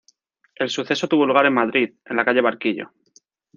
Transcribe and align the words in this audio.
El 0.55 0.69
suceso 0.71 1.07
tuvo 1.07 1.27
lugar 1.27 1.45
en 1.45 1.53
Madrid, 1.53 1.93
en 2.05 2.15
la 2.15 2.25
calle 2.25 2.41
Barquillo. 2.41 2.91